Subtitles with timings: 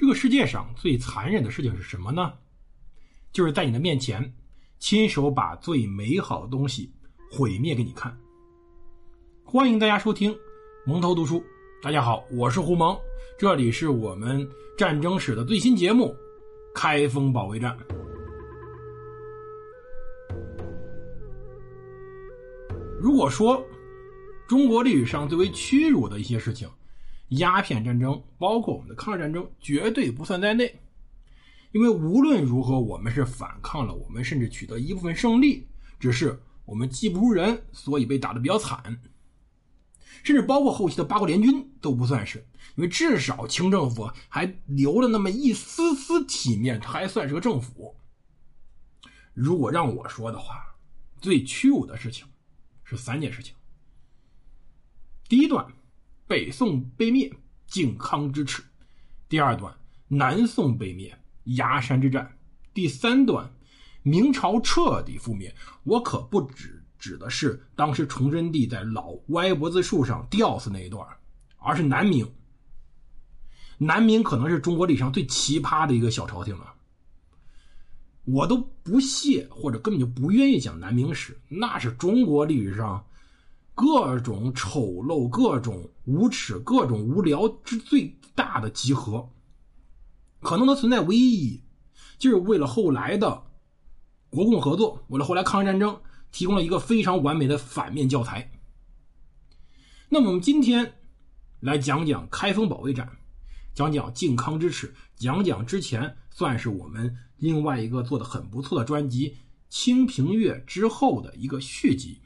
[0.00, 2.32] 这个世界上最残忍的事情是什么呢？
[3.32, 4.32] 就是在你的面前，
[4.78, 6.90] 亲手把最美好的东西
[7.30, 8.18] 毁灭给你看。
[9.44, 10.34] 欢迎大家收听
[10.86, 11.44] 蒙头读书。
[11.82, 12.98] 大家好，我是胡蒙，
[13.38, 16.06] 这里是我们战争史的最新节目
[16.74, 17.76] 《开封保卫战》。
[22.98, 23.62] 如果说
[24.48, 26.66] 中国历史上最为屈辱的一些事情，
[27.30, 30.80] 鸦片战争，包括我们的抗日战争，绝对不算在内。
[31.72, 39.00] 因为无论如何，我们是反抗了，我们甚至取得一部分胜利，只是我们技不如人，所以被打得比较惨。
[40.22, 47.96] 甚至包括后期的八国联军都不算是，因为至少清政府还留了那么一丝丝体面，它还算是个政府。
[49.32, 50.76] 如果让我说的话，
[51.20, 52.26] 最屈辱的事情。
[52.82, 53.54] 是三件事情。
[55.28, 55.64] 第一段，
[56.30, 57.28] 北宋被灭，
[57.66, 58.62] 靖康之耻；
[59.28, 59.74] 第二段，
[60.06, 61.12] 南宋被灭，
[61.56, 62.24] 崖山之战；
[62.72, 63.52] 第三段，
[64.04, 65.52] 明朝彻底覆灭。
[65.82, 71.04] 我可不只指的是当时崇祯帝在老歪脖子树上吊死那一段，
[71.58, 72.24] 而是南明。
[73.76, 76.74] 南明可能是中国历史上最奇葩的一个小朝廷了。
[78.22, 83.04] 我都不屑，或者根本就不愿意讲南明史，那是中国历史上
[83.74, 89.30] 各种丑陋、各种无耻、各种无聊之最大的集合。
[90.40, 91.62] 可能它存在唯一意义，
[92.18, 93.44] 就是为了后来的
[94.28, 98.52] 国共合作，为了后来抗日战争提供了一个非常完美的反面教材。
[100.08, 100.94] 那么我们今天
[101.60, 103.16] 来讲讲开封保卫战。
[103.72, 109.30] 讲讲靖康之耻，讲讲之前算是我们另外一个做的很不错的专辑
[109.68, 112.20] 《清平乐》之后的一个续集。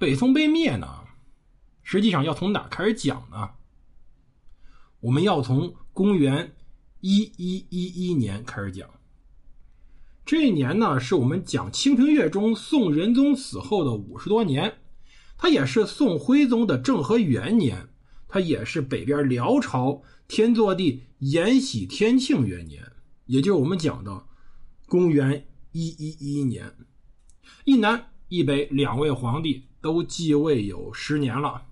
[0.00, 1.04] 北宋被灭呢，
[1.82, 3.50] 实际上要从哪开始讲呢？
[5.00, 6.54] 我们要从公元
[7.00, 8.88] 一一一一年开始讲。
[10.24, 14.78] 这一年呢，是我们讲《清平乐》中宋仁宗死后的五十多年，
[15.36, 17.90] 它也是宋徽宗的政和元年。
[18.26, 22.90] 它也是北边辽朝天祚帝延禧天庆元年，
[23.26, 24.24] 也就是我们讲的
[24.86, 26.74] 公元一一一年。
[27.66, 31.62] 一南一北两位皇帝都继位有十年了，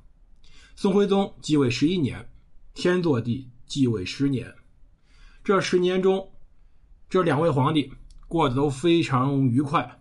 [0.75, 2.29] 宋徽宗继位十一年，
[2.75, 4.55] 天祚帝继位十年。
[5.45, 6.31] 这十年中，
[7.09, 7.93] 这两位皇帝
[8.27, 10.01] 过得都非常愉快，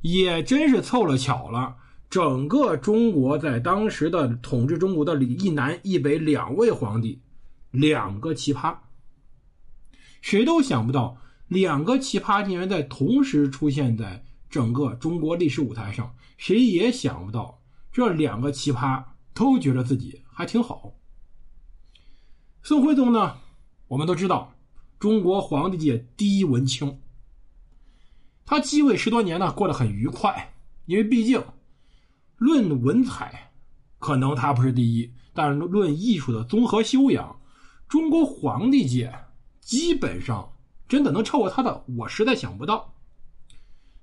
[0.00, 1.76] 也真是凑了巧了。
[2.10, 7.20] 整个中国在当时的统治中国的里一南一北两位皇帝，
[7.70, 8.76] 两个奇葩，
[10.20, 11.16] 谁都想不到
[11.48, 20.92] 两个奇葩竟然在同时出现在整个中国历史舞台上，谁也想不到这两个奇葩都觉得自己还挺好。
[22.64, 23.36] 宋徽宗呢，
[23.86, 24.52] 我们都知道，
[24.98, 26.98] 中国皇帝界第一文青，
[28.44, 30.52] 他继位十多年呢，过得很愉快，
[30.86, 31.40] 因为毕竟。
[32.38, 33.52] 论文采，
[34.00, 37.40] 可能他不是第一，但是论艺术的综合修养，
[37.88, 39.14] 中国皇帝界
[39.60, 40.52] 基本上
[40.88, 42.96] 真的能超过他的，我实在想不到。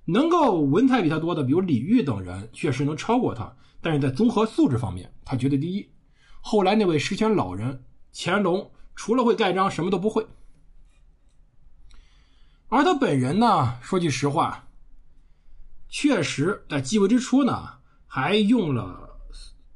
[0.04, 5.88] 能够文采比他多的，比如李煜等人，确实能超过他，但是在综合素质方面，他绝对第一。
[6.40, 10.26] 后来那位十全老人乾隆，除了会盖章，什么都不会。
[12.68, 14.68] 而他本人呢，说句实话，
[15.88, 17.80] 确实在继位之初呢。
[18.12, 19.20] 还用了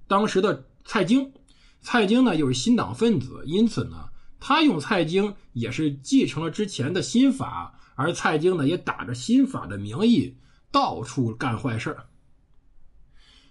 [0.08, 1.32] 当时的蔡京，
[1.80, 4.08] 蔡京呢又是新党分子，因此呢，
[4.40, 10.36] 他用蔡京也是继承了之前的新法，而蔡京呢也打着新法的名义
[10.70, 11.96] 到处干坏事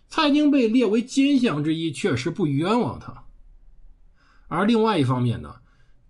[0.08, 3.24] 蔡京被列为奸相之一，确实不冤枉他。
[4.48, 5.56] 而另外一方面呢，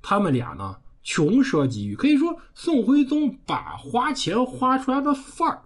[0.02, 5.62] 他们俩呢穷奢极欲，可以说宋徽宗把花钱花出来的范儿。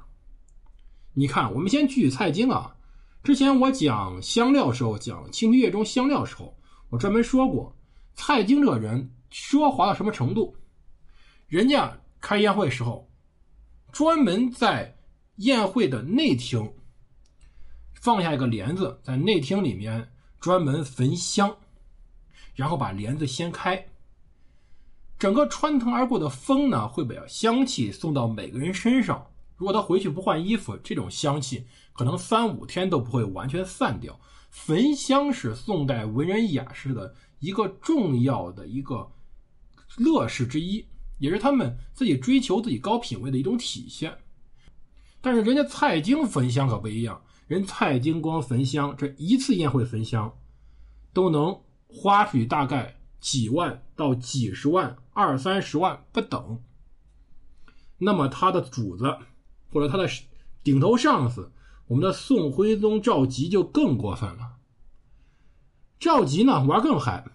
[1.13, 2.75] 你看，我们先举蔡京啊。
[3.23, 6.55] 之前我讲香料时候，讲《清平乐》中香料时候，
[6.89, 7.75] 我专门说过，
[8.13, 10.55] 蔡京这个人奢华到什么程度？
[11.47, 13.09] 人家开宴会时候，
[13.93, 14.97] 专门在
[15.37, 16.73] 宴会的内厅
[17.93, 21.55] 放下一个帘子，在内厅里面专门焚香，
[22.53, 23.81] 然后把帘子掀开，
[25.17, 29.25] 整个穿堂而过的风呢，会把香气送到每个人身上。
[29.55, 34.19] 如果他回去不换衣服，这种香气可能三五天都不会完全散掉。
[34.49, 39.09] 焚香是宋代文人雅士的一个重要的一个
[39.95, 40.85] 乐事之一，
[41.17, 44.17] 也是他们自己追求自己高品位的一种体现。
[45.21, 50.37] 但是人家蔡京焚香可不一样，人蔡京光焚香这一次宴会焚香，
[51.13, 56.61] 都能花费大概几万到几十万、二三十万不等。
[57.97, 59.17] 那么他的主子
[59.71, 60.07] 或者他的
[60.63, 61.51] 顶头上司，
[61.87, 64.57] 我们的宋徽宗赵佶就更过分了。
[65.99, 67.25] 赵佶呢玩更嗨，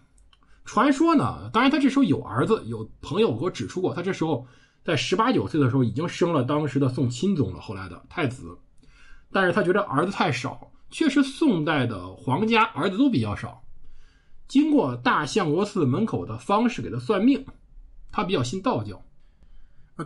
[0.65, 4.47] 传说呢，当然他这时候有儿子，有朋友给我指出过，他这时候
[4.85, 8.57] 在十八九岁的时候已经生了当时的宋钦宗了，后来的太子。
[9.31, 13.63] 但是他觉得儿子太少，确实宋代的皇家儿子都比较少。
[14.47, 17.45] 经过大相国寺门口的方士给他算命，
[18.11, 19.03] 他比较信道教。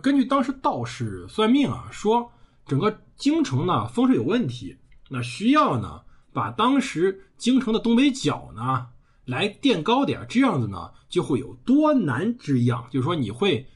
[0.02, 2.30] 根据当时道士算命啊，说
[2.66, 4.76] 整个京城呢风水有问题，
[5.08, 6.02] 那需要呢
[6.32, 8.86] 把当时京城的东北角呢
[9.26, 13.66] 来垫高点，这样子呢就会有多男之样，就是说你会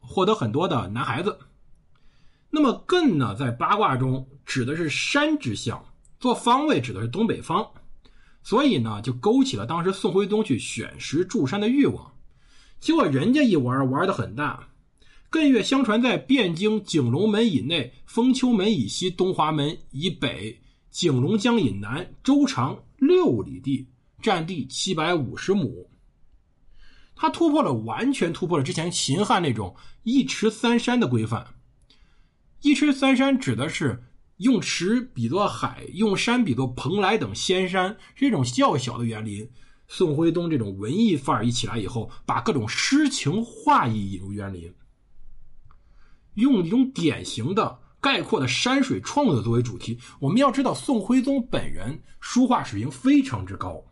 [0.00, 1.38] 获得很多的男孩子。
[2.50, 5.84] 那么艮呢在八卦中指的是山之象，
[6.18, 7.64] 做方位指的是东北方。
[8.42, 12.12] 所以呢，就勾起了当时宋徽宗去选石筑山的欲望。
[12.78, 14.68] 结果人家一玩玩的很大，
[15.32, 20.60] 艮岳相传在汴京景龙门以内、封丘门以西、东华门以北、
[20.92, 23.88] 景龙江以南，周长六里地，
[24.26, 25.88] 占地七百五十亩。
[27.14, 31.46] 他突破了，完全突破了之前秦汉那种一池三山的规范。
[32.60, 34.02] 一池三山指的是。
[34.38, 39.50] 用池比作海，用山比作蓬莱等仙山，是一种较小的园林。
[39.88, 44.70] 宋徽宗这种文艺范儿一起来以后，把各种诗情画意引入园林，
[46.34, 49.98] 用一种典型的概括的山水创作作为主题。
[50.20, 53.82] 我们要知道，宋徽宗本人书画水平非常之高，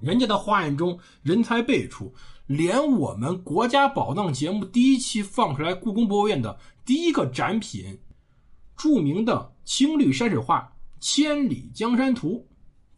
[0.00, 2.14] 人家的画案中人才辈出，
[2.46, 7.98] 连我们国家宝藏节目第一期放出来，故宫博物院的第一个展品。
[8.76, 10.60] 著名的青绿山水画
[11.00, 12.28] 《千里江山图》，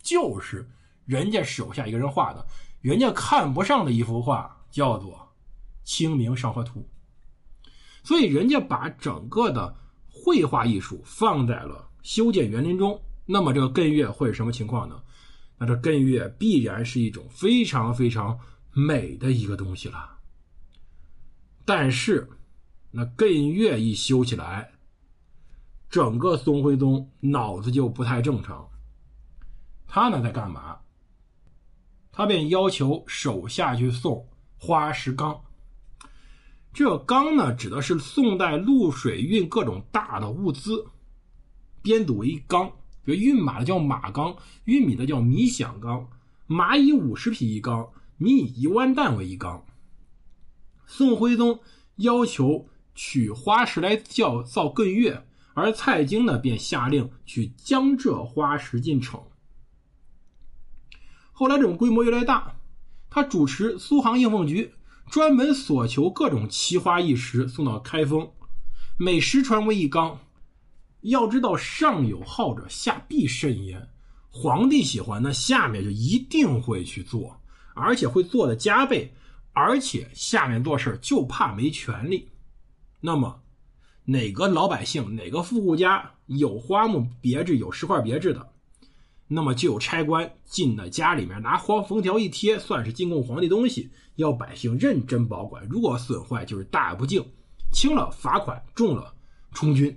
[0.03, 0.69] 就是
[1.07, 2.47] 人家手下一个人画的。
[2.83, 5.13] 人家看不上的一幅画叫做
[5.85, 6.81] 《清明上河图》，
[8.03, 9.75] 所以人家把整个的
[10.07, 13.01] 绘画艺术放在了修建园林中。
[13.25, 15.01] 那么这个艮岳会是什么情况呢？
[15.63, 18.41] 那这艮岳必然是一种非常非常
[18.73, 20.19] 美的一个东西了。
[21.67, 22.27] 但是，
[22.91, 24.73] 那艮岳一修起来，
[25.91, 28.67] 整个宋徽宗脑子就不太正常，
[29.87, 30.79] 他呢在干嘛？
[32.11, 35.39] 他便要求手下去送花石纲。
[36.73, 40.87] 这纲呢，指的是宋代陆水运各种大的物资，
[41.83, 42.73] 编组为纲。
[43.05, 46.09] 比如运马的叫马纲，运米的叫米响纲，
[46.47, 49.65] 马以五十匹一纲，米以一万担为一纲。
[50.87, 51.61] 宋徽宗
[51.97, 55.27] 要求取花石来造造艮岳。
[55.53, 59.21] 而蔡京呢，便下令去江浙花石进城。
[61.33, 62.55] 后来这种规模越来越大，
[63.11, 64.73] 他主持苏杭应奉局，
[65.11, 68.31] 专门索求各种奇花异石送到开封，
[68.97, 70.21] 每十船为一缸。
[71.03, 73.89] 要知道上有好者，下必甚焉。
[74.29, 77.41] 皇帝喜欢，那下面就一定会去做，
[77.75, 79.13] 而且会做的加倍，
[79.53, 82.29] 而且下面做事就怕没权利。
[83.01, 83.41] 那么。
[84.07, 88.49] 哪个老百姓，哪个富户家有花木别致、有石块别致的，
[89.29, 95.65] 那么就有差官进了家里面，拿黄封条一贴，算是进贡皇帝东西，要百姓认真保管。
[95.69, 97.25] 如果损坏，就是大不敬，
[97.73, 99.15] 轻了罚款，重了
[99.53, 99.97] 充军。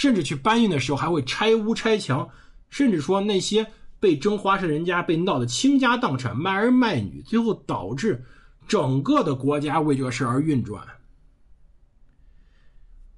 [0.00, 2.26] 甚至去搬运的时候，还会拆屋拆墙，
[2.70, 3.66] 甚至说那些
[4.00, 8.24] 被征花石人家被闹得倾家荡产、卖儿卖女，最后导致
[8.66, 10.82] 整个的国家为这个事而运转。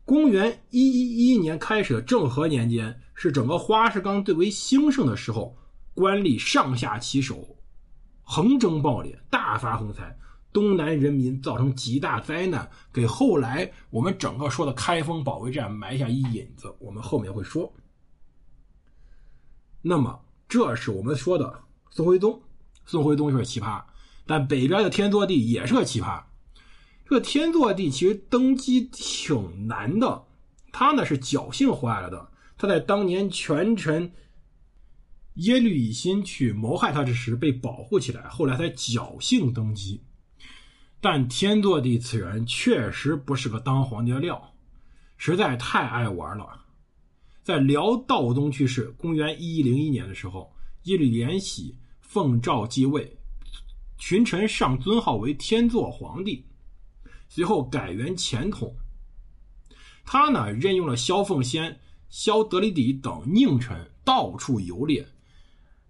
[0.05, 5.57] 公元一一一年开始的政和年间，是整个花石纲最为兴盛的时候，
[5.95, 7.57] 官吏上下其手，
[8.25, 10.19] 横征暴敛，大发横财，
[10.53, 16.75] 东南人民造成极大灾难，给后来我们整个说的开封保卫战埋下一引子。
[16.79, 17.73] 我们后面会说。
[19.81, 22.41] 那么，这是我们说的宋徽宗，
[22.85, 23.83] 宋徽宗是个奇葩，
[24.27, 26.23] 但北边的天祚帝也是个奇葩。
[27.05, 30.25] 这个天祚帝其实登基挺难的，
[30.71, 32.31] 他呢是侥幸活下来的。
[32.57, 34.13] 他在当年权臣
[35.35, 40.03] 耶律乙辛去谋害他之时被保护起来，后来才侥幸登基。
[41.03, 44.55] 但天祚帝此人确实不是个当皇帝的料，
[45.17, 46.63] 实在太爱玩了。
[47.43, 50.55] 在辽道宗去世，公元一一零一年的时候，
[50.85, 53.17] 耶律延禧奉诏继位，
[53.99, 56.47] 群臣上尊号为天祚皇帝。
[57.29, 58.73] 随后改元前统，
[60.05, 61.81] 他呢任用了萧凤仙、
[62.11, 65.05] 萧德里底等佞臣到处游猎，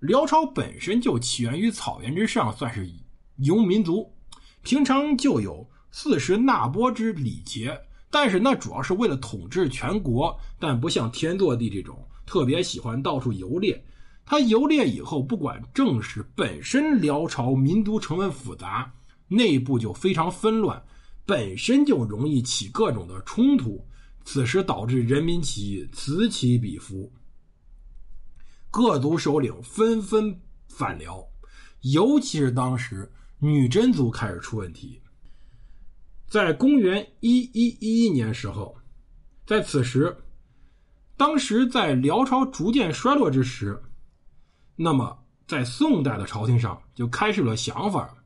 [0.00, 2.90] 辽朝本身就起源于草原之上，算是
[3.36, 4.10] 游民族，
[4.62, 7.78] 平常就有四时纳波之礼节，
[8.10, 13.84] 但是那主要是为了统治全国，但不像天祚帝这种特别喜欢到处游猎。
[14.24, 18.92] 他游猎以后，不管政事本身，辽朝民族成分复杂，
[19.26, 20.80] 内部就非常纷乱，
[21.26, 23.84] 本身就容易起各种的冲突。
[24.24, 27.12] 此时导致人民起义此起彼伏，
[28.70, 31.26] 各族首领纷纷反辽，
[31.80, 33.10] 尤其是当时
[33.44, 35.02] 女真族开始出问题。
[36.28, 38.76] 在公元一一一一年时候，
[39.44, 40.16] 在此时，
[41.16, 43.82] 当时在辽朝逐渐衰落之时，
[44.76, 48.16] 那么在宋代的朝廷上就开始了想法。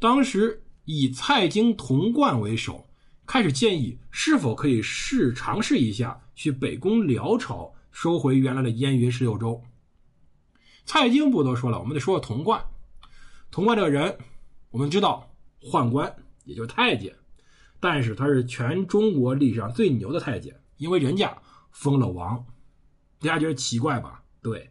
[0.00, 2.84] 当时以蔡京、童贯为首。
[3.26, 9.62] 开始建议是否可以试尝试一下去北攻辽朝，收回原来的燕云十六州。
[10.84, 12.60] 蔡京不多说了，我们得说说童贯。
[13.50, 14.16] 童贯这个人，
[14.70, 15.28] 我们知道
[15.60, 16.14] 宦官，
[16.44, 17.14] 也就是太监，
[17.80, 21.36] 但是他是全中国历史上最牛的太监，因为人家
[21.70, 22.44] 封了王。
[23.20, 24.22] 大家觉得奇怪吧？
[24.40, 24.70] 对。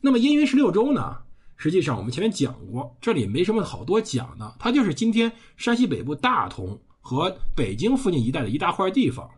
[0.00, 1.16] 那么燕云十六州呢？
[1.56, 6.80] 实际上我们前面讲过，这里没什么好多讲的，它就是今天山西北部大同。
[7.08, 9.30] 和北京附近一带的一大块地方，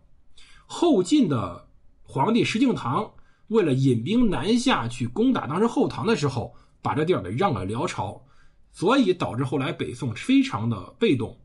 [0.64, 1.68] 后晋的
[2.02, 3.10] 皇帝石敬瑭
[3.48, 8.24] 为了引兵南下去攻打当时后唐的时候，把这地儿给让给辽朝，
[8.78, 11.36] 所以导致后来北宋非常的被动。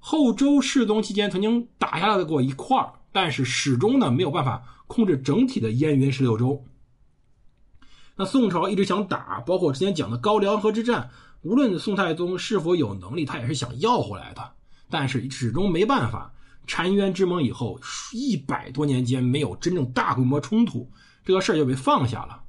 [0.00, 2.76] 后周世宗期间曾经打下来过一块
[3.12, 6.64] 但是始终呢没有办法控制整体的燕云十六州。
[8.16, 11.10] 那宋朝一直想打，包括之前讲的高梁河之战，
[11.42, 14.54] 无论宋太宗是否有能力，他也是想要回来的。
[14.90, 16.34] 但是始终没办法，
[16.66, 17.78] 澶渊之盟以后
[18.12, 20.90] 一百多年间没有真正大规模冲突，
[21.24, 22.42] 这个事儿就被放下了。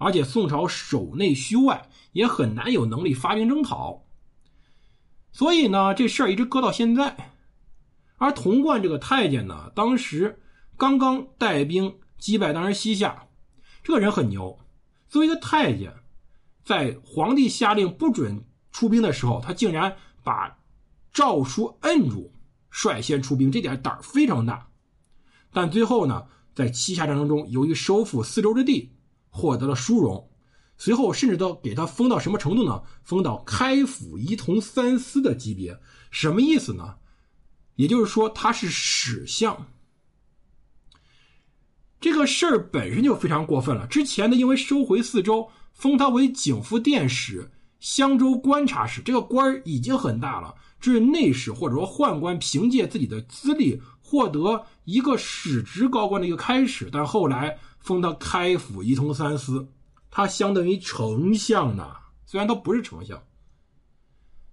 [0.00, 4.04] 而且宋朝守内虚外，也很难有能力发兵征讨。
[5.32, 7.34] 所以呢，这事儿一直搁到现在。
[8.16, 10.40] 而童贯这个太监呢，当时
[10.76, 13.28] 刚刚带兵击败当时西夏，
[13.82, 14.58] 这个人很牛。
[15.08, 15.94] 作为一个太监，
[16.64, 20.56] 在皇帝下令不准出兵的时候，他竟然把。
[21.12, 22.32] 诏书摁住，
[22.70, 24.68] 率先出兵，这点胆儿非常大。
[25.52, 28.92] 但最后呢，在西夏战争中，由于收复四周之地，
[29.28, 30.29] 获得了殊荣。
[30.80, 32.82] 随后甚至都给他封到什么程度呢？
[33.04, 35.78] 封到开府仪同三司的级别。
[36.10, 36.94] 什么意思呢？
[37.76, 39.66] 也就是说他是史相。
[42.00, 43.86] 这个事儿本身就非常过分了。
[43.88, 50.54] 之前呢，因为收回四周，封他为景福殿使、襄州观察使，这个官儿已经很大了。
[50.80, 59.68] 这是内史或者说宦官凭借自己的资历获得一个史职高官的一个开始，但后来封他开府仪同三司，
[60.10, 61.96] 他相当于丞相呢。
[62.26, 63.20] 虽然他不是丞相。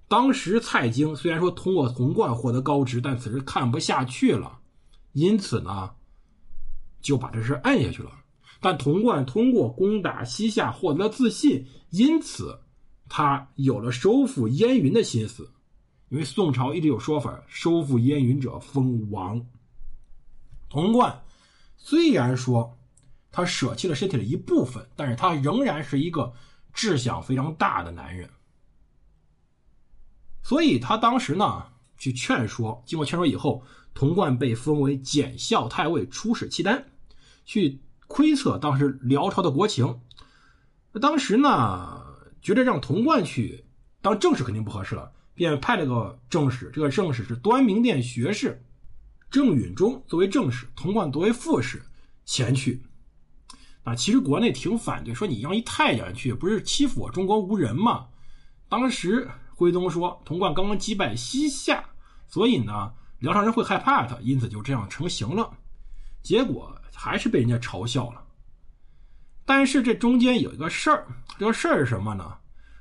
[0.08, 4.60] 当时蔡京虽然说通过童贯获得高职，但此时看不下去了，
[5.12, 5.92] 因此呢，
[7.02, 8.12] 就把这事按下去了。
[8.60, 12.58] 但童贯通过攻打西夏获得了自信，因此
[13.10, 15.52] 他有了收复燕云的心思。
[16.10, 19.46] 因为宋朝一直有说法，收复燕云者封王。
[20.70, 21.22] 童贯
[21.76, 22.77] 虽然说
[23.38, 26.34] 他舍弃了身体的一部分，但是他仍然是一个
[26.74, 28.28] 志向非常大的男人。
[30.42, 31.68] 所以他当时呢
[32.00, 33.64] 去劝说，经过劝说以后，
[33.94, 36.84] 童贯被封为检校太尉、出使契丹，
[37.46, 40.02] 去窥测当时辽朝的国情。
[41.00, 42.04] 当时呢
[42.42, 43.66] 觉得让童贯去
[44.02, 45.12] 当正使肯定不合适了。
[45.36, 48.66] 便派了个正使，这个正使是端明殿学士
[49.30, 51.80] 郑允中作为正使，童贯作为副使
[52.26, 52.82] 前去。
[53.88, 58.06] 啊，其实国内挺反对，说你让一太监去，不是欺负我中国无人吗？
[58.68, 59.26] 当时
[59.56, 61.82] 徽宗说，童贯刚刚击败西夏，
[62.28, 65.58] 所以呢，辽朝人会害怕他，因此就这样成型了。
[66.22, 68.22] 结果还是被人家嘲笑了。
[69.46, 71.08] 但是这中间有一个事儿，
[71.40, 72.36] 这个事儿是什么呢？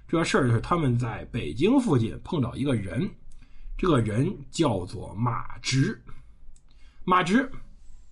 [0.08, 3.08] 这个事儿就是他们在北京附近碰到一个人，
[3.78, 6.02] 这个人叫做马直。
[7.04, 7.48] 马直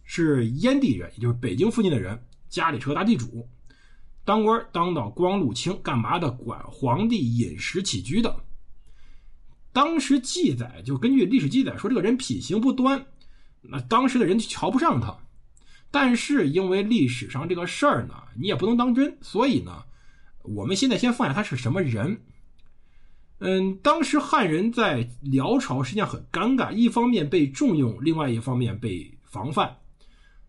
[0.05, 2.17] 是燕地人，也就是北京附近的人，
[2.55, 3.49] 家里是个大地主，
[4.25, 6.31] 当官当到光禄卿，干嘛的？
[6.31, 8.45] 管皇帝饮食起居的。
[9.73, 13.07] 当时记载，就根据历史记载说，这个人品行不端，
[13.61, 15.19] 那当时的人就瞧不上他。
[15.91, 19.83] 但是因为历史上这个事儿呢，你也不能当真，所以呢。
[20.43, 22.21] 我们现在先放下他是什么人。
[23.41, 29.77] 嗯，当时汉人在辽朝实际上很尴尬，一方面被重用，另外一方面被防范。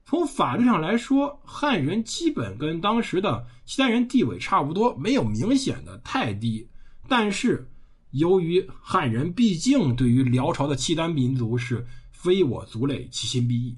[0.08, 6.70] 从法律上来说，汉人基本跟当时的契丹人地位差不多，没有明显的太低。
[7.08, 7.68] 但是，
[8.12, 13.76] 由于汉人毕竟对于辽朝的契丹民族是非我族类，其心必异，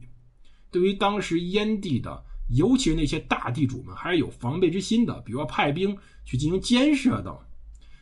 [0.70, 7.38] 对于当时燕地的，尤其是那些大地主们，还是有防备之心的，比如说派兵去进行监视等。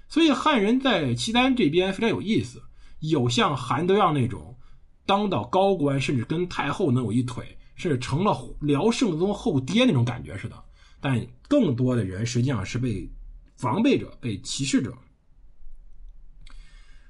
[0.10, 2.63] 所以，汉人在契丹这边非常有意思，
[3.01, 4.58] 有像韩德让那种
[5.05, 7.55] 当到高官，甚至跟太后能有一腿。
[7.75, 10.63] 是成了辽圣宗后爹那种感觉似的，
[11.01, 13.12] 但更多的人实际上是被
[13.58, 14.98] 防备者、被歧视者。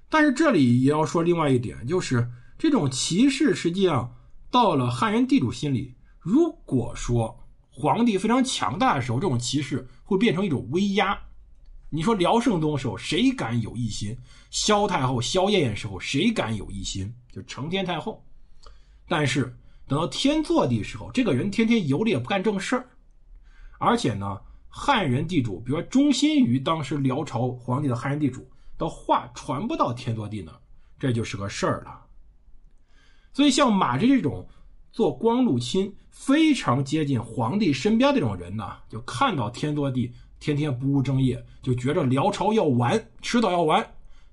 [0.09, 4.15] 但是这里也要说另外一点，就是这种歧视实际上
[4.49, 11.17] 到了汉人地主心里，如果说皇帝非常强大的时候，这种歧视会变成一种威压。
[11.89, 14.17] 你说辽圣宗时候谁敢有异心？
[14.49, 17.13] 萧太后、萧燕燕时候谁敢有异心？
[17.31, 18.25] 就承天太后。
[19.07, 19.55] 但是。
[19.87, 22.89] 等到天祚帝时候，这个人天天游猎不干正事儿，
[23.77, 30.57] 而且呢，汉人地主，比如说忠心于当时辽朝皇帝的汉人地主，的话传不到天祚帝那儿，
[30.97, 32.01] 这就是个事儿了。
[33.31, 34.47] 所以像马芝这种
[34.91, 43.85] 做光禄亲非常接近皇帝身边这种人呢，就看到天祚帝天天不务正业，就觉着辽朝要完，迟早要完，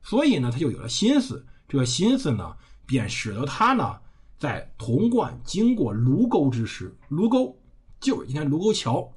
[0.03, 1.45] 所以呢，他就有了心思。
[1.69, 2.57] 这个心思呢，
[2.87, 3.99] 便使得他呢。
[4.43, 7.57] 在潼关经过卢沟之时，卢沟
[8.01, 9.09] 就是今天卢沟桥，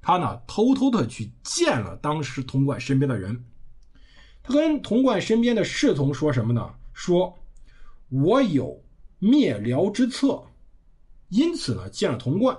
[0.00, 3.44] 他呢偷偷的去见了当时潼关身边的人，
[4.40, 6.72] 他跟潼关身边的侍从说什么呢？
[6.92, 7.36] 说
[8.08, 8.80] 我有
[9.18, 10.40] 灭辽之策，
[11.28, 12.56] 因此呢见了潼关，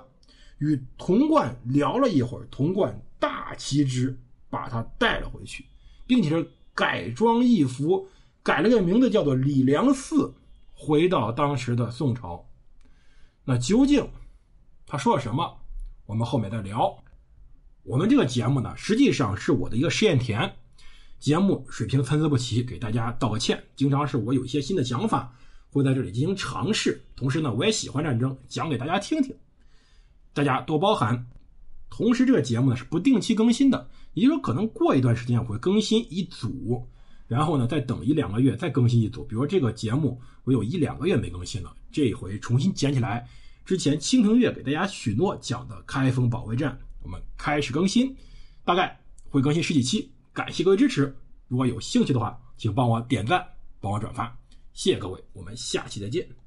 [0.58, 4.14] 与潼关聊了一会儿，潼关大奇之，
[4.50, 5.64] 把他带了回去，
[6.06, 8.06] 并且是改装一服，
[8.42, 10.30] 改了个名字叫做李良嗣。
[10.74, 12.44] 回到当时的宋朝，
[13.44, 14.06] 那究竟
[14.86, 15.56] 他说了什么？
[16.04, 16.94] 我们后面再聊。
[17.82, 20.52] 我们这个节目呢，实际上是我的一个试验田，
[21.18, 23.62] 节目水平参差不齐，给大家道个歉。
[23.76, 25.34] 经常是我有一些新的想法，
[25.70, 27.02] 会在这里进行尝试。
[27.14, 29.34] 同时呢，我也喜欢战争，讲给大家听听，
[30.32, 31.26] 大家多包涵。
[31.88, 36.88] 同时，这个节目呢是不定期更新的，也就是说，可能过一段时间我会更新一组。
[37.26, 39.24] 然后呢，再等一两个月，再更新一组。
[39.24, 43.26] 比如这个节目，我有一两个月没更新了，这回重新捡起来。
[43.64, 48.14] 之前青藤月给大家许诺讲的开封保卫战，我们开始更新，
[48.62, 50.12] 大概会更新十几期。
[50.32, 51.16] 感谢各位支持，
[51.48, 53.42] 如果有兴趣的话，请帮我点赞，
[53.80, 54.36] 帮我转发，
[54.74, 56.43] 谢谢各位，我们下期再见。